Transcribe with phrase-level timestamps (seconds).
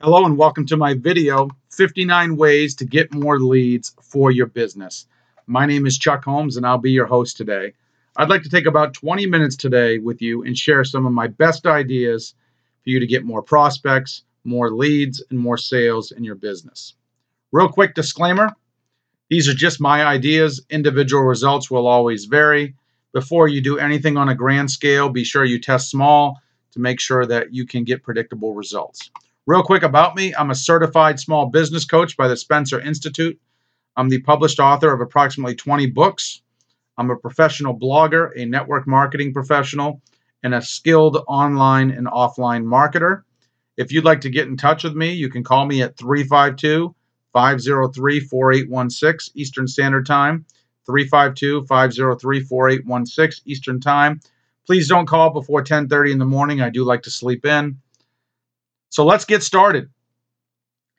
[0.00, 5.08] Hello and welcome to my video 59 ways to get more leads for your business.
[5.48, 7.72] My name is Chuck Holmes and I'll be your host today.
[8.16, 11.26] I'd like to take about 20 minutes today with you and share some of my
[11.26, 12.34] best ideas
[12.84, 16.94] for you to get more prospects, more leads, and more sales in your business.
[17.50, 18.52] Real quick disclaimer
[19.30, 20.64] these are just my ideas.
[20.70, 22.76] Individual results will always vary.
[23.12, 26.40] Before you do anything on a grand scale, be sure you test small
[26.70, 29.10] to make sure that you can get predictable results.
[29.48, 33.40] Real quick about me I'm a certified small business coach by the Spencer Institute.
[33.96, 36.42] I'm the published author of approximately 20 books.
[36.98, 40.02] I'm a professional blogger, a network marketing professional,
[40.42, 43.22] and a skilled online and offline marketer.
[43.78, 46.94] If you'd like to get in touch with me, you can call me at 352
[47.32, 50.44] 503 4816 Eastern Standard Time.
[50.84, 54.20] 352 503 4816 Eastern Time.
[54.66, 56.60] Please don't call before 10:30 in the morning.
[56.60, 57.78] I do like to sleep in.
[58.90, 59.90] So let's get started.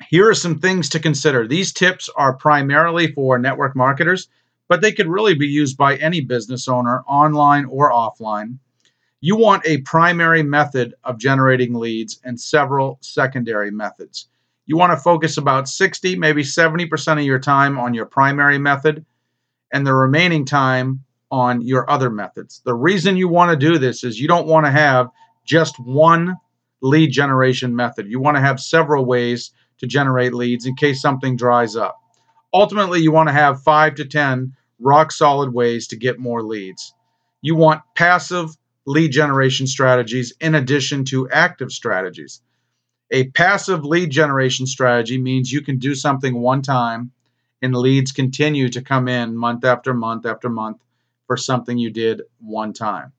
[0.09, 1.48] Here are some things to consider.
[1.48, 4.29] These tips are primarily for network marketers,
[4.68, 8.57] but they could really be used by any business owner, online or offline.
[9.21, 14.29] You want a primary method of generating leads and several secondary methods.
[14.65, 19.05] You want to focus about 60, maybe 70% of your time on your primary method
[19.73, 22.62] and the remaining time on your other methods.
[22.63, 25.10] The reason you want to do this is you don't want to have
[25.43, 26.37] just one
[26.82, 28.08] lead generation method.
[28.08, 31.98] You want to have several ways to generate leads in case something dries up.
[32.54, 36.94] Ultimately, you want to have five to 10 rock solid ways to get more leads.
[37.41, 38.50] You want passive
[38.85, 42.41] lead generation strategies in addition to active strategies.
[43.12, 47.12] A passive lead generation strategy means you can do something one time
[47.62, 50.77] and leads continue to come in month after month after month
[51.27, 53.12] for something you did one time.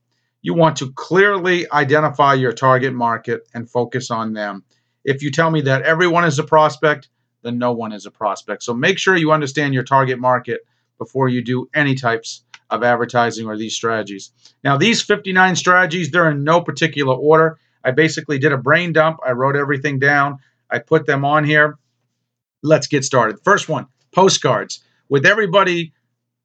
[0.43, 4.65] You want to clearly identify your target market and focus on them.
[5.05, 7.09] If you tell me that everyone is a prospect,
[7.43, 8.63] then no one is a prospect.
[8.63, 10.61] So make sure you understand your target market
[10.99, 14.31] before you do any types of advertising or these strategies.
[14.63, 17.59] Now, these 59 strategies, they're in no particular order.
[17.85, 19.19] I basically did a brain dump.
[19.27, 20.39] I wrote everything down.
[20.71, 21.79] I put them on here.
[22.63, 23.41] Let's get started.
[23.43, 24.81] First one postcards.
[25.09, 25.93] With everybody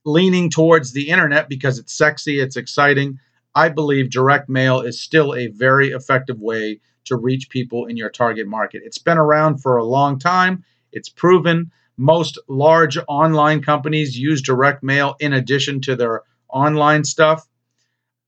[0.05, 3.19] leaning towards the internet because it's sexy, it's exciting,
[3.55, 8.09] I believe direct mail is still a very effective way to reach people in your
[8.09, 8.83] target market.
[8.85, 11.71] It's been around for a long time, it's proven.
[11.97, 17.47] Most large online companies use direct mail in addition to their online stuff.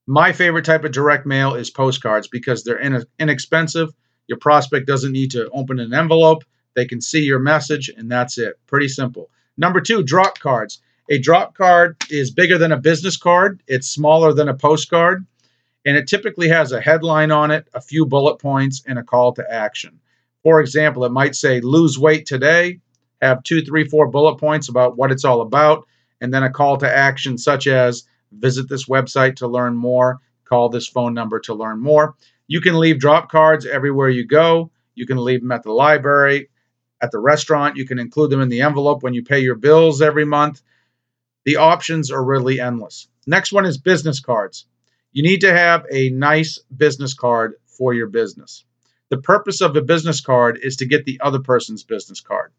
[0.06, 3.90] My favorite type of direct mail is postcards because they're inexpensive.
[4.28, 6.46] Your prospect doesn't need to open an envelope.
[6.76, 8.58] They can see your message, and that's it.
[8.68, 9.30] Pretty simple.
[9.58, 10.82] Number two, drop cards.
[11.09, 15.25] A drop card is bigger than a business card, it's smaller than a postcard,
[15.85, 19.31] and it typically has a headline on it, a few bullet points, and a call
[19.34, 20.01] to action.
[20.44, 22.79] For example, it might say, Lose weight today,
[23.22, 25.88] have two, three, four bullet points about what it's all about,
[26.19, 28.03] and then a call to action such as,
[28.34, 32.16] Visit this website to learn more, call this phone number to learn more.
[32.47, 34.72] You can leave drop cards everywhere you go.
[34.96, 36.50] You can leave them at the library,
[37.01, 37.78] at the restaurant.
[37.78, 40.62] You can include them in the envelope when you pay your bills every month.
[41.47, 43.08] The options are really endless.
[43.25, 44.66] Next one is business cards.
[45.13, 48.66] You need to have a nice business card for your business.
[49.12, 52.52] The purpose of a business card is to get the other person's business card.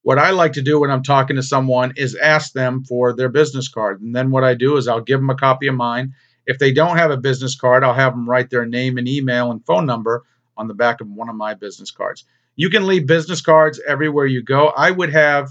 [0.00, 3.28] What I like to do when I'm talking to someone is ask them for their
[3.28, 4.00] business card.
[4.00, 6.14] And then what I do is I'll give them a copy of mine.
[6.46, 9.50] If they don't have a business card, I'll have them write their name and email
[9.50, 10.24] and phone number
[10.56, 12.24] on the back of one of my business cards.
[12.56, 14.68] You can leave business cards everywhere you go.
[14.68, 15.50] I would have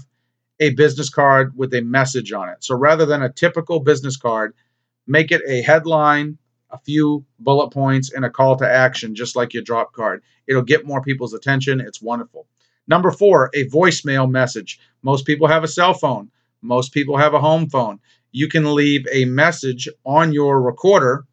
[0.62, 2.62] a business card with a message on it.
[2.62, 4.54] So rather than a typical business card,
[5.08, 6.38] make it a headline,
[6.70, 10.22] a few bullet points, and a call to action, just like your drop card.
[10.46, 11.80] It'll get more people's attention.
[11.80, 12.46] It's wonderful.
[12.86, 14.78] Number four, a voicemail message.
[15.02, 16.30] Most people have a cell phone,
[16.62, 17.98] most people have a home phone.
[18.30, 21.24] You can leave a message on your recorder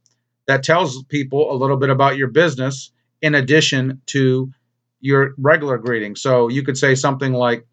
[0.47, 2.91] that tells people a little bit about your business
[3.21, 4.51] in addition to
[5.01, 6.15] your regular greeting.
[6.15, 7.67] So you could say something like,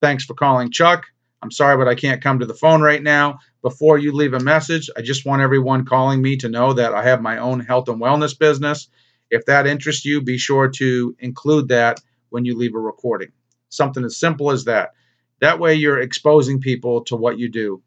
[0.00, 1.06] Thanks for calling, Chuck.
[1.42, 3.38] I'm sorry, but I can't come to the phone right now.
[3.62, 7.02] Before you leave a message, I just want everyone calling me to know that I
[7.02, 8.88] have my own health and wellness business.
[9.30, 12.00] If that interests you, be sure to include that
[12.30, 13.32] when you leave a recording.
[13.68, 14.90] Something as simple as that.
[15.40, 17.82] That way, you're exposing people to what you do.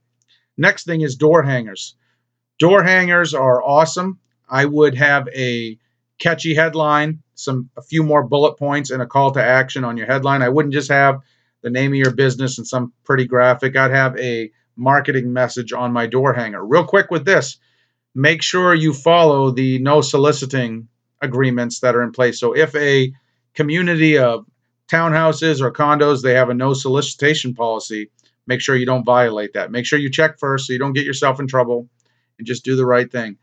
[0.57, 1.95] Next thing is door hangers.
[2.59, 4.19] Door hangers are awesome.
[4.49, 5.77] I would have a
[6.19, 10.07] catchy headline, some a few more bullet points, and a call to action on your
[10.07, 10.41] headline.
[10.41, 11.21] I wouldn't just have
[11.61, 13.75] the name of your business and some pretty graphic.
[13.75, 16.65] I'd have a marketing message on my door hanger.
[16.65, 17.57] Real quick with this,
[18.15, 20.87] make sure you follow the no soliciting
[21.21, 22.39] agreements that are in place.
[22.39, 23.13] So if a
[23.53, 24.45] community of
[24.91, 28.09] townhouses or condos, they have a no solicitation policy.
[28.47, 29.71] Make sure you don't violate that.
[29.71, 31.87] Make sure you check first so you don't get yourself in trouble
[32.37, 33.37] and just do the right thing.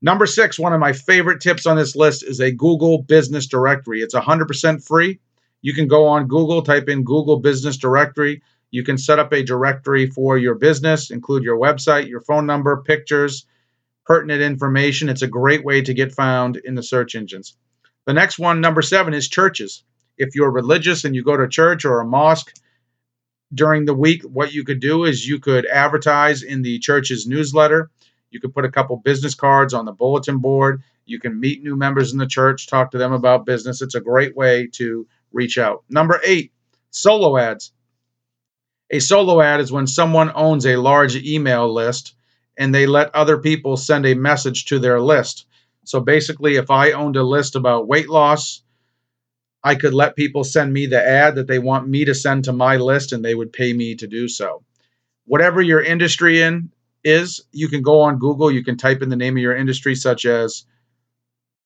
[0.00, 4.00] Number six, one of my favorite tips on this list is a Google Business Directory.
[4.02, 5.18] It's 100% free.
[5.64, 8.42] You can go on Google, type in Google Business Directory.
[8.70, 12.82] You can set up a directory for your business, include your website, your phone number,
[12.82, 13.46] pictures,
[14.04, 15.08] pertinent information.
[15.08, 17.56] It's a great way to get found in the search engines.
[18.04, 19.84] The next one, number seven, is churches.
[20.18, 22.52] If you're religious and you go to church or a mosque
[23.54, 27.90] during the week, what you could do is you could advertise in the church's newsletter.
[28.28, 30.82] You could put a couple business cards on the bulletin board.
[31.06, 33.80] You can meet new members in the church, talk to them about business.
[33.80, 35.84] It's a great way to reach out.
[35.90, 36.52] Number eight,
[36.90, 37.72] solo ads.
[38.90, 42.14] A solo ad is when someone owns a large email list
[42.56, 45.46] and they let other people send a message to their list.
[45.84, 48.62] So basically, if I owned a list about weight loss,
[49.62, 52.52] I could let people send me the ad that they want me to send to
[52.52, 54.62] my list and they would pay me to do so.
[55.26, 56.70] Whatever your industry in
[57.02, 59.94] is, you can go on Google, you can type in the name of your industry
[59.94, 60.64] such as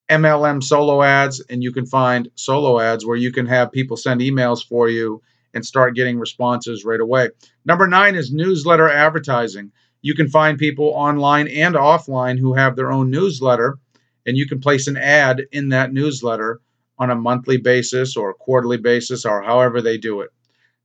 [0.08, 4.20] MLM solo ads and you can find solo ads where you can have people send
[4.20, 5.22] emails for you
[5.54, 7.28] and start getting responses right away.
[7.64, 12.92] Number 9 is newsletter advertising you can find people online and offline who have their
[12.92, 13.78] own newsletter,
[14.26, 16.60] and you can place an ad in that newsletter
[16.98, 20.30] on a monthly basis or quarterly basis or however they do it.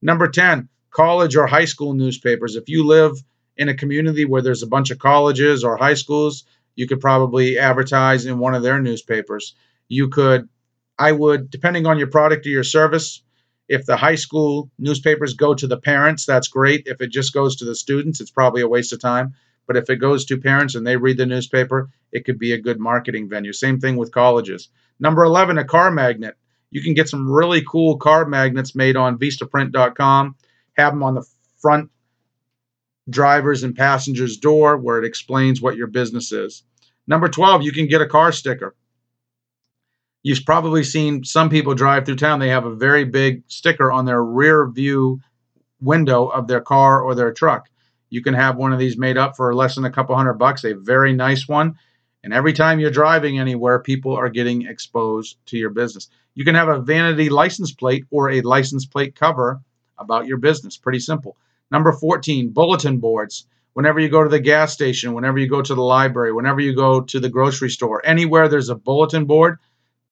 [0.02, 2.56] Number 10, college or high school newspapers.
[2.56, 3.14] If you live
[3.58, 7.58] in a community where there's a bunch of colleges or high schools, you could probably
[7.58, 9.56] advertise in one of their newspapers.
[9.88, 10.50] You could,
[10.98, 13.22] I would, depending on your product or your service,
[13.70, 16.84] if the high school newspapers go to the parents, that's great.
[16.86, 19.34] If it just goes to the students, it's probably a waste of time.
[19.66, 22.62] But if it goes to parents and they read the newspaper, it could be a
[22.62, 23.54] good marketing venue.
[23.54, 24.70] Same thing with colleges.
[25.00, 26.36] Number 11, a car magnet.
[26.70, 30.36] You can get some really cool car magnets made on vistaprint.com,
[30.76, 31.26] have them on the
[31.62, 31.92] front
[33.10, 36.64] drivers and passengers door where it explains what your business is.
[37.08, 38.76] Number 12, you can get a car sticker.
[40.24, 42.40] You've probably seen some people drive through town.
[42.40, 45.20] They have a very big sticker on their rear view
[45.82, 47.70] window of their car or their truck.
[48.10, 50.64] You can have one of these made up for less than a couple hundred bucks,
[50.64, 51.76] a very nice one.
[52.24, 56.08] And every time you're driving anywhere, people are getting exposed to your business.
[56.36, 59.60] You can have a vanity license plate or a license plate cover
[59.98, 60.78] about your business.
[60.78, 61.36] Pretty simple.
[61.74, 63.46] Number 14, bulletin boards.
[63.74, 66.74] Whenever you go to the gas station, whenever you go to the library, whenever you
[66.74, 69.58] go to the grocery store, anywhere there's a bulletin board,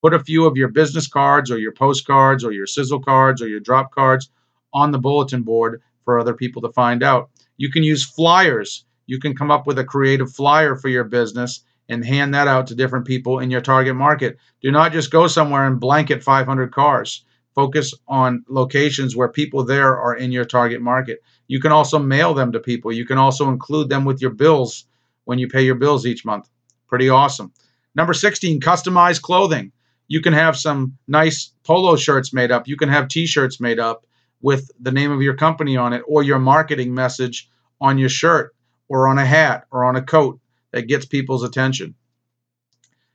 [0.02, 3.48] Put a few of your business cards or your postcards or your sizzle cards or
[3.48, 4.32] your drop cards
[4.74, 7.30] on the bulletin board for other people to find out.
[7.58, 8.84] You can use flyers.
[9.06, 12.66] You can come up with a creative flyer for your business and hand that out
[12.68, 14.40] to different people in your target market.
[14.62, 17.24] Do not just go somewhere and blanket 500 cars.
[17.56, 21.22] Focus on locations where people there are in your target market.
[21.48, 22.92] You can also mail them to people.
[22.92, 24.86] You can also include them with your bills
[25.26, 26.50] when you pay your bills each month.
[26.88, 27.52] Pretty awesome.
[27.94, 29.72] Number 16, customized clothing
[30.12, 32.68] you can have some nice polo shirts made up.
[32.68, 34.06] You can have t-shirts made up
[34.42, 37.50] with the name of your company on it or your marketing message
[37.80, 38.54] on your shirt
[38.90, 40.38] or on a hat or on a coat
[40.72, 41.96] that gets people's attention.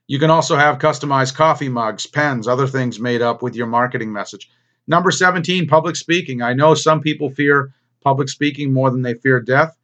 [0.07, 4.13] You can also have customized coffee mugs, pens, other things made up with your marketing
[4.13, 4.49] message.
[4.87, 6.43] Number 17, public speaking.
[6.43, 7.73] I know some people fear
[8.03, 9.77] public speaking more than they fear death,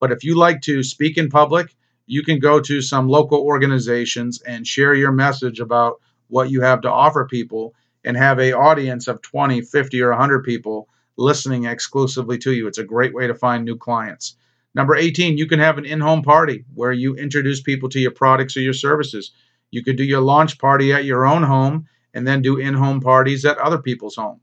[0.00, 1.74] but if you like to speak in public,
[2.06, 6.80] you can go to some local organizations and share your message about what you have
[6.82, 12.38] to offer people and have a audience of 20 50 or 100 people listening exclusively
[12.38, 14.36] to you it's a great way to find new clients
[14.74, 18.56] number 18 you can have an in-home party where you introduce people to your products
[18.56, 19.32] or your services
[19.70, 23.44] you could do your launch party at your own home and then do in-home parties
[23.44, 24.40] at other people's home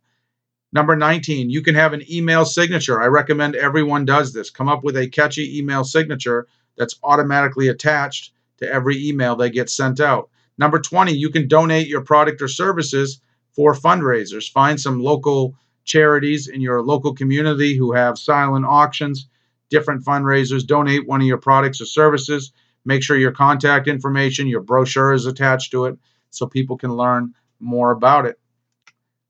[0.72, 4.84] number 19 you can have an email signature i recommend everyone does this come up
[4.84, 10.30] with a catchy email signature that's automatically attached to every email that gets sent out
[10.58, 13.20] Number 20, you can donate your product or services
[13.54, 14.52] for fundraisers.
[14.52, 19.28] Find some local charities in your local community who have silent auctions,
[19.70, 20.66] different fundraisers.
[20.66, 22.52] Donate one of your products or services.
[22.86, 25.98] Make sure your contact information, your brochure is attached to it
[26.30, 28.40] so people can learn more about it.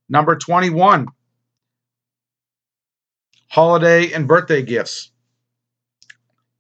[0.10, 1.07] Number 21,
[3.50, 5.12] holiday and birthday gifts.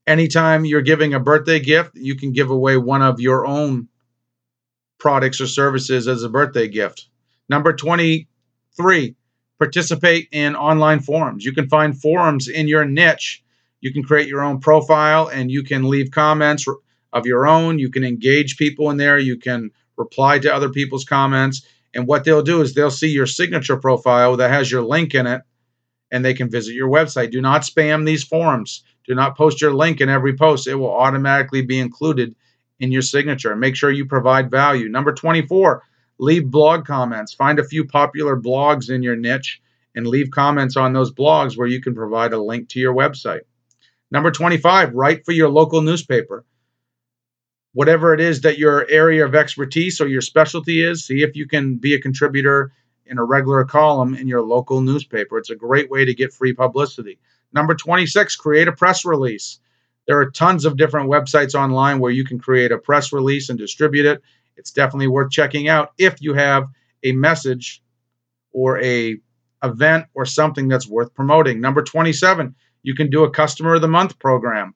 [0.05, 3.87] Anytime you're giving a birthday gift, you can give away one of your own
[4.99, 7.07] products or services as a birthday gift.
[7.49, 9.15] Number 23,
[9.57, 11.45] participate in online forums.
[11.45, 13.43] You can find forums in your niche.
[13.81, 16.65] You can create your own profile and you can leave comments
[17.13, 17.79] of your own.
[17.79, 19.19] You can engage people in there.
[19.19, 23.27] You can reply to other people's comments And what they'll do is they'll see your
[23.27, 25.43] signature profile that has your link in it
[26.11, 27.31] and they can visit your website.
[27.31, 28.83] Do not spam these forums.
[29.07, 30.67] Do not post your link in every post.
[30.67, 32.35] It will automatically be included
[32.79, 33.55] in your signature.
[33.55, 34.89] Make sure you provide value.
[34.89, 35.83] Number 24,
[36.19, 37.33] leave blog comments.
[37.33, 39.61] Find a few popular blogs in your niche
[39.95, 43.41] and leave comments on those blogs where you can provide a link to your website.
[44.11, 46.45] Number 25, write for your local newspaper.
[47.73, 51.47] Whatever it is that your area of expertise or your specialty is, see if you
[51.47, 52.71] can be a contributor
[53.05, 55.37] in a regular column in your local newspaper.
[55.37, 57.19] It's a great way to get free publicity.
[57.51, 59.59] Number 26, create a press release.
[60.07, 63.57] There are tons of different websites online where you can create a press release and
[63.57, 64.21] distribute it.
[64.55, 66.67] It's definitely worth checking out if you have
[67.03, 67.81] a message
[68.51, 69.17] or a
[69.63, 71.61] event or something that's worth promoting.
[71.61, 72.53] Number 27,
[72.83, 74.75] you can do a customer of the month program.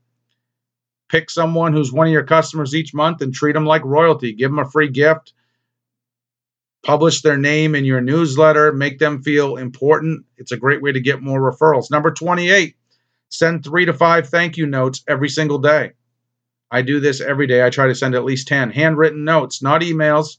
[1.10, 4.34] Pick someone who's one of your customers each month and treat them like royalty.
[4.34, 5.34] Give them a free gift.
[6.84, 8.74] Publish their name in your newsletter.
[8.74, 10.26] Make them feel important.
[10.38, 11.90] It's a great way to get more referrals.
[11.90, 12.76] Number 28,
[13.30, 15.94] send three to five thank you notes every single day.
[16.70, 17.66] I do this every day.
[17.66, 20.38] I try to send at least 10 handwritten notes, not emails.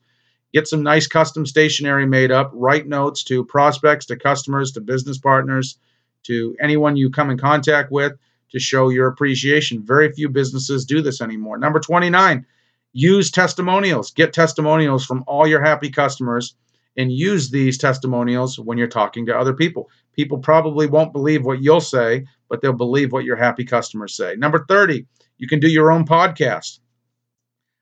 [0.53, 2.51] Get some nice custom stationery made up.
[2.55, 5.79] Write notes to prospects, to customers, to business partners,
[6.25, 8.13] to anyone you come in contact with
[8.51, 9.85] to show your appreciation.
[9.85, 11.59] Very few businesses do this anymore.
[11.59, 12.47] Number 29,
[12.93, 14.11] use testimonials.
[14.11, 16.55] Get testimonials from all your happy customers
[16.97, 19.89] and use these testimonials when you're talking to other people.
[20.15, 24.35] People probably won't believe what you'll say, but they'll believe what your happy customers say.
[24.37, 25.07] Number 30,
[25.39, 26.81] you can do your own podcast.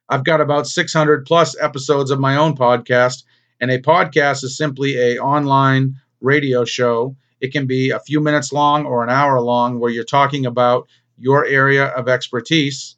[0.09, 3.25] I've got about 600 plus episodes of my own podcast,
[3.61, 7.17] and a podcast is simply a online radio show.
[7.41, 10.89] It can be a few minutes long or an hour long where you're talking about
[11.19, 12.97] your area of expertise.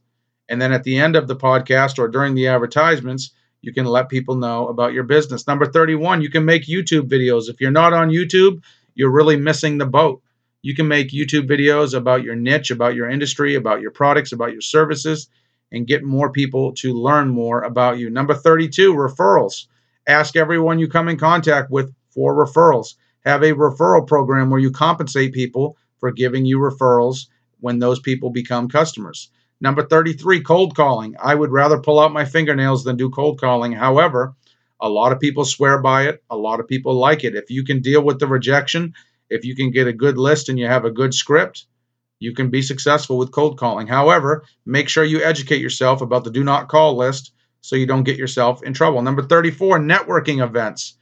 [0.49, 4.09] And then at the end of the podcast or during the advertisements, you can let
[4.09, 5.47] people know about your business.
[5.47, 7.49] Number 31, you can make YouTube videos.
[7.49, 8.63] If you're not on YouTube,
[8.95, 10.23] you're really missing the boat.
[10.63, 14.53] You can make YouTube videos about your niche, about your industry, about your products, about
[14.53, 15.29] your services
[15.73, 18.11] and get more people to learn more about you.
[18.11, 19.67] Number 32, referrals.
[20.07, 22.95] Ask everyone you come in contact with for referrals.
[23.25, 27.27] Have a referral program where you compensate people for giving you referrals
[27.61, 29.31] when those people become customers.
[29.61, 31.17] Number 33, cold calling.
[31.21, 33.73] I would rather pull out my fingernails than do cold calling.
[33.73, 34.35] However,
[34.81, 36.23] a lot of people swear by it.
[36.31, 37.35] A lot of people like it.
[37.35, 38.95] If you can deal with the rejection,
[39.29, 41.67] if you can get a good list and you have a good script,
[42.21, 43.87] you can be successful with cold calling.
[43.87, 48.05] However, make sure you educate yourself about the do not call list so you don't
[48.05, 49.03] get yourself in trouble.
[49.03, 50.95] Number 34, networking events.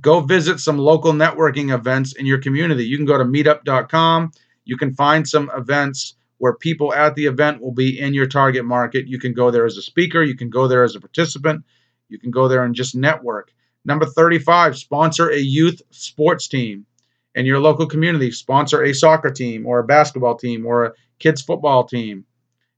[0.00, 2.84] Go visit some local networking events in your community.
[2.84, 4.32] You can go to meetup.com.
[4.64, 8.64] You can find some events where people at the event will be in your target
[8.64, 9.08] market.
[9.08, 11.64] You can go there as a speaker, you can go there as a participant,
[12.08, 13.52] you can go there and just network.
[13.84, 16.86] Number 35, sponsor a youth sports team
[17.34, 21.42] in your local community, sponsor a soccer team or a basketball team or a kids
[21.42, 22.24] football team.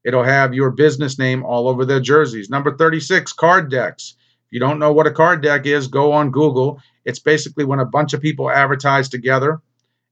[0.04, 2.48] It'll have your business name all over their jerseys.
[2.48, 4.14] Number 36, card decks.
[4.46, 6.80] If you don't know what a card deck is, go on Google.
[7.04, 9.60] It's basically when a bunch of people advertise together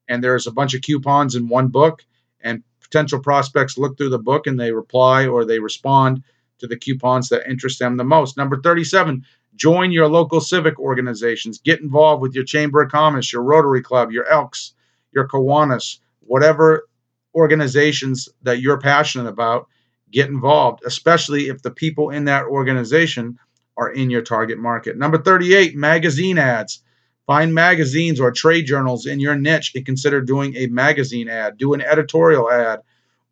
[0.08, 2.04] and there's a bunch of coupons in one book
[2.40, 6.22] and potential prospects look through the book and they reply or they respond
[6.58, 8.36] to the coupons that interest them the most.
[8.36, 9.24] Number 37,
[9.58, 11.58] Join your local civic organizations.
[11.58, 14.72] Get involved with your Chamber of Commerce, your Rotary Club, your Elks,
[15.12, 16.88] your Kiwanis, whatever
[17.34, 19.66] organizations that you're passionate about.
[20.12, 23.36] Get involved, especially if the people in that organization
[23.78, 24.98] are in your target market.
[24.98, 26.82] Number 38, magazine ads.
[27.26, 31.58] Find magazines or trade journals in your niche and consider doing a magazine ad.
[31.58, 32.80] Do an editorial ad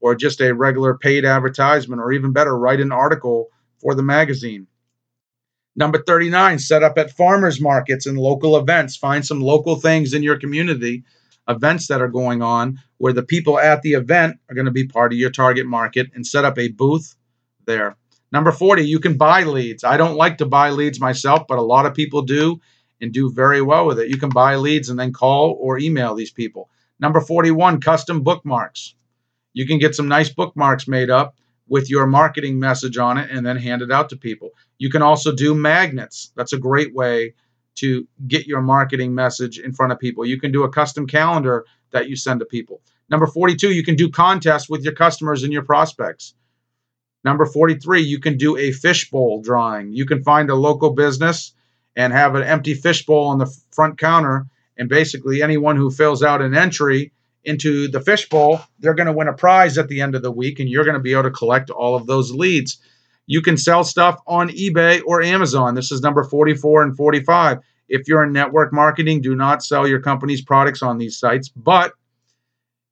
[0.00, 3.49] or just a regular paid advertisement, or even better, write an article
[3.81, 4.67] for the magazine.
[5.75, 8.97] Number 39, set up at farmers markets and local events.
[8.97, 11.05] Find some local things in your community,
[11.49, 14.87] events that are going on where the people at the event are going to be
[14.87, 17.15] part of your target market and set up a booth
[17.67, 17.97] there.
[18.33, 19.85] Number 40, you can buy leads.
[19.85, 22.61] I don't like to buy leads myself, but a lot of people do
[23.00, 24.09] and do very well with it.
[24.09, 26.68] You can buy leads and then call or email these people.
[26.99, 28.95] Number 41, custom bookmarks.
[29.52, 31.37] You can get some nice bookmarks made up
[31.68, 34.50] with your marketing message on it and then hand it out to people.
[34.78, 36.33] You can also do magnets.
[36.37, 37.35] That's a great way
[37.76, 40.25] to get your marketing message in front of people.
[40.25, 42.80] You can do a custom calendar that you send to people.
[43.09, 46.35] Number 42, you can do contests with your customers and your prospects.
[47.26, 49.92] Number 43, you can do a fishbowl drawing.
[49.92, 51.52] You can find a local business
[51.97, 54.47] and have an empty fishbowl on the front counter.
[54.76, 57.11] And basically, anyone who fills out an entry
[57.42, 60.61] into the fishbowl, they're going to win a prize at the end of the week,
[60.61, 62.78] and you're going to be able to collect all of those leads.
[63.26, 65.75] You can sell stuff on eBay or Amazon.
[65.75, 67.59] This is number 44 and 45.
[67.88, 71.92] If you're in network marketing, do not sell your company's products on these sites, but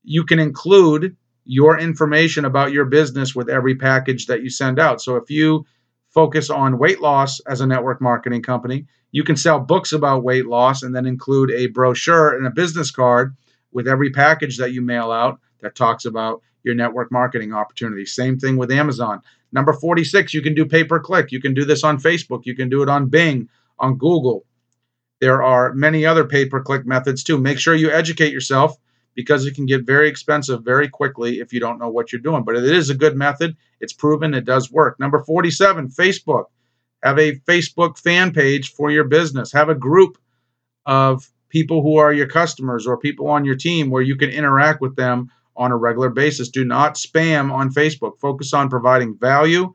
[0.02, 5.00] you can include your information about your business with every package that you send out.
[5.00, 5.66] So if you
[6.10, 10.46] focus on weight loss as a network marketing company, you can sell books about weight
[10.46, 13.36] loss and then include a brochure and a business card
[13.72, 18.14] with every package that you mail out that talks about your network marketing opportunities.
[18.14, 19.20] Same thing with Amazon.
[19.52, 21.30] Number 46, you can do pay per click.
[21.30, 22.46] You can do this on Facebook.
[22.46, 23.48] You can do it on Bing,
[23.78, 24.44] on Google.
[25.20, 27.38] There are many other pay per click methods too.
[27.38, 28.76] Make sure you educate yourself
[29.14, 32.42] because it can get very expensive very quickly if you don't know what you're doing.
[32.42, 33.56] But it is a good method.
[33.80, 34.98] It's proven it does work.
[34.98, 36.46] Number 47, Facebook.
[37.02, 39.52] Have a Facebook fan page for your business.
[39.52, 40.18] Have a group
[40.86, 44.80] of people who are your customers or people on your team where you can interact
[44.80, 46.48] with them on a regular basis.
[46.48, 48.18] Do not spam on Facebook.
[48.18, 49.72] Focus on providing value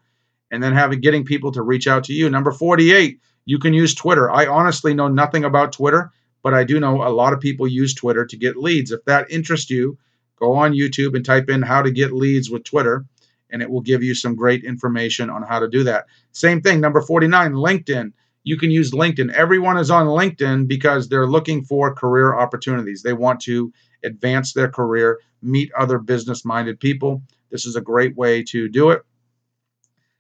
[0.52, 2.30] and then having getting people to reach out to you.
[2.30, 4.30] Number 48, you can use Twitter.
[4.30, 7.94] I honestly know nothing about Twitter but I do know a lot of people use
[7.94, 8.92] Twitter to get leads.
[8.92, 9.98] If that interests you,
[10.38, 13.06] go on YouTube and type in how to get leads with Twitter,
[13.50, 16.06] and it will give you some great information on how to do that.
[16.32, 18.14] Same thing, number 49, LinkedIn.
[18.44, 19.34] You can use LinkedIn.
[19.34, 23.04] Everyone is on LinkedIn because they're looking for career opportunities.
[23.04, 27.22] They want to advance their career, meet other business minded people.
[27.52, 29.02] This is a great way to do it.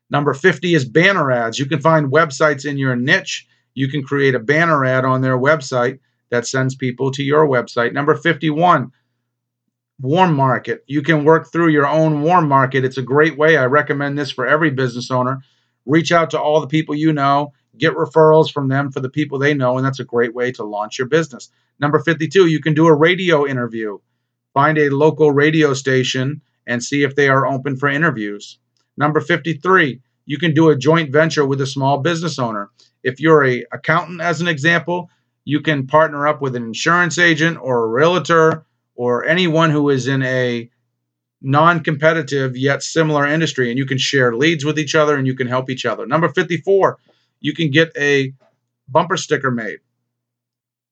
[0.09, 1.59] Number 50 is banner ads.
[1.59, 3.47] You can find websites in your niche.
[3.73, 7.93] You can create a banner ad on their website that sends people to your website.
[7.93, 8.91] Number 51,
[9.99, 10.83] warm market.
[10.87, 12.85] You can work through your own warm market.
[12.85, 13.57] It's a great way.
[13.57, 15.41] I recommend this for every business owner.
[15.85, 19.39] Reach out to all the people you know, get referrals from them for the people
[19.39, 21.49] they know, and that's a great way to launch your business.
[21.79, 23.97] Number 52, you can do a radio interview.
[24.53, 28.59] Find a local radio station and see if they are open for interviews.
[28.97, 32.69] Number 53, you can do a joint venture with a small business owner.
[33.03, 35.09] If you're a accountant as an example,
[35.45, 38.65] you can partner up with an insurance agent or a realtor
[38.95, 40.69] or anyone who is in a
[41.41, 45.47] non-competitive yet similar industry and you can share leads with each other and you can
[45.47, 46.05] help each other.
[46.05, 46.97] Number 54,
[47.39, 48.33] you can get a
[48.87, 49.79] bumper sticker made.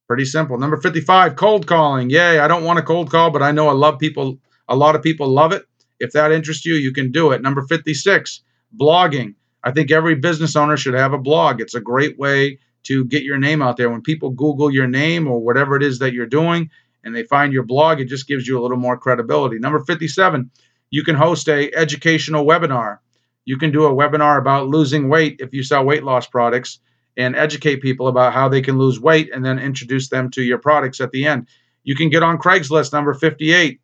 [0.08, 0.58] Pretty simple.
[0.58, 2.10] Number 55, cold calling.
[2.10, 4.96] Yay, I don't want a cold call, but I know a love people a lot
[4.96, 5.66] of people love it.
[6.00, 7.42] If that interests you, you can do it.
[7.42, 8.42] Number 56,
[8.80, 9.36] blogging.
[9.64, 11.60] I think every business owner should have a blog.
[11.60, 13.90] It's a great way to get your name out there.
[13.90, 16.70] When people Google your name or whatever it is that you're doing
[17.04, 19.60] and they find your blog, it just gives you a little more credibility.
[19.60, 20.52] Number 57,
[20.90, 23.00] you can host a educational webinar.
[23.46, 26.80] You can do a webinar about losing weight if you sell weight loss products
[27.16, 30.58] and educate people about how they can lose weight and then introduce them to your
[30.58, 31.48] products at the end.
[31.84, 33.80] You can get on Craigslist number 58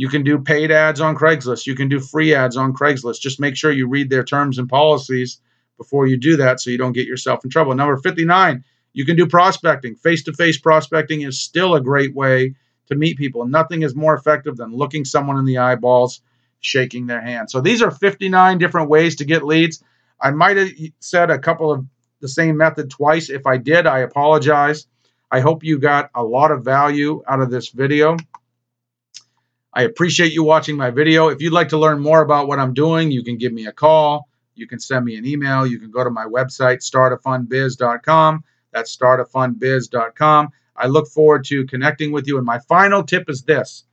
[0.00, 1.66] you can do paid ads on Craigslist.
[1.66, 3.20] You can do free ads on Craigslist.
[3.20, 5.42] Just make sure you read their terms and policies
[5.80, 7.74] before you do that so you don't get yourself in trouble.
[7.74, 8.62] Number 59,
[8.92, 9.94] you can do prospecting.
[9.94, 12.54] Face to face prospecting is still a great way
[12.88, 13.46] to meet people.
[13.46, 16.20] Nothing is more effective than looking someone in the eyeballs,
[16.60, 17.50] shaking their hand.
[17.50, 19.82] So these are 59 different ways to get leads.
[20.20, 21.86] I might have said a couple of
[22.20, 23.30] the same method twice.
[23.30, 24.86] If I did, I apologize.
[25.30, 28.18] I hope you got a lot of value out of this video.
[29.72, 31.28] I appreciate you watching my video.
[31.28, 33.72] If you'd like to learn more about what I'm doing, you can give me a
[33.72, 34.28] call.
[34.60, 35.66] You can send me an email.
[35.66, 38.44] You can go to my website, startafundbiz.com.
[38.72, 40.48] That's startafundbiz.com.
[40.76, 42.36] I look forward to connecting with you.
[42.36, 43.84] And my final tip is this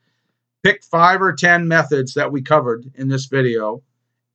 [0.63, 3.81] pick five or 10 methods that we covered in this video,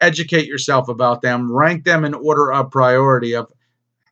[0.00, 3.52] educate yourself about them, rank them in order of priority of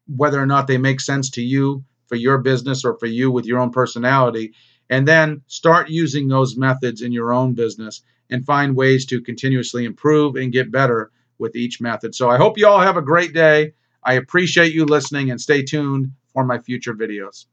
[0.06, 3.46] whether or not they make sense to you for your business or for you with
[3.46, 4.52] your own personality
[4.90, 9.84] and then start using those methods in your own business and find ways to continuously
[9.84, 12.14] improve and get better with each method.
[12.14, 13.72] So I hope you all have a great day.
[14.04, 17.46] I appreciate you listening and stay tuned for my future videos.